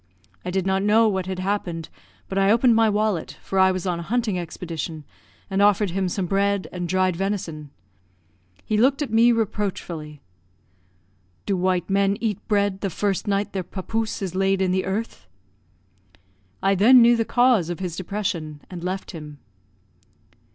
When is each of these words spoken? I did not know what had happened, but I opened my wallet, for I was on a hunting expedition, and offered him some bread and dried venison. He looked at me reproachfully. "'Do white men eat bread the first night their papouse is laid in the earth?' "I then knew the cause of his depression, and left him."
I 0.43 0.49
did 0.49 0.65
not 0.65 0.81
know 0.81 1.07
what 1.07 1.27
had 1.27 1.37
happened, 1.37 1.87
but 2.27 2.39
I 2.39 2.49
opened 2.49 2.73
my 2.75 2.89
wallet, 2.89 3.37
for 3.43 3.59
I 3.59 3.71
was 3.71 3.85
on 3.85 3.99
a 3.99 4.09
hunting 4.09 4.35
expedition, 4.39 5.03
and 5.47 5.61
offered 5.61 5.91
him 5.91 6.09
some 6.09 6.25
bread 6.25 6.67
and 6.71 6.89
dried 6.89 7.15
venison. 7.15 7.69
He 8.65 8.77
looked 8.77 9.03
at 9.03 9.13
me 9.13 9.31
reproachfully. 9.31 10.23
"'Do 11.45 11.55
white 11.55 11.87
men 11.87 12.17
eat 12.19 12.39
bread 12.47 12.81
the 12.81 12.89
first 12.89 13.27
night 13.27 13.53
their 13.53 13.61
papouse 13.61 14.23
is 14.23 14.33
laid 14.33 14.59
in 14.59 14.71
the 14.71 14.85
earth?' 14.85 15.27
"I 16.63 16.73
then 16.73 17.03
knew 17.03 17.15
the 17.15 17.23
cause 17.23 17.69
of 17.69 17.77
his 17.79 17.95
depression, 17.95 18.61
and 18.71 18.83
left 18.83 19.11
him." 19.11 19.37